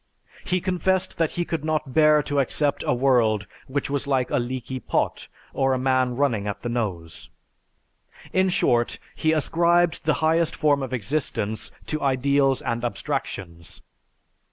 He 0.43 0.61
confessed 0.61 1.19
that 1.19 1.29
he 1.37 1.45
could 1.45 1.63
not 1.63 1.93
bear 1.93 2.23
to 2.23 2.39
accept 2.39 2.83
a 2.87 2.91
world 2.91 3.45
which 3.67 3.87
was 3.87 4.07
like 4.07 4.31
a 4.31 4.39
leaky 4.39 4.79
pot 4.79 5.27
or 5.53 5.73
a 5.75 5.77
man 5.77 6.15
running 6.15 6.47
at 6.47 6.63
the 6.63 6.69
nose. 6.69 7.29
In 8.33 8.49
short, 8.49 8.97
he 9.13 9.31
ascribed 9.31 10.05
the 10.05 10.15
highest 10.25 10.55
form 10.55 10.81
of 10.81 10.91
existence 10.91 11.71
to 11.85 12.01
ideals 12.01 12.63
and 12.63 12.83
abstractions. 12.83 13.83